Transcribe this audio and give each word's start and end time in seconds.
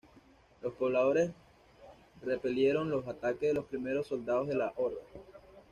Los 0.63 0.73
pobladores 0.73 1.29
repelieron 2.23 2.89
los 2.89 3.07
ataques 3.07 3.41
de 3.49 3.53
los 3.53 3.65
primeros 3.67 4.07
soldados 4.07 4.47
de 4.47 4.55
la 4.55 4.73
horda. 4.75 4.97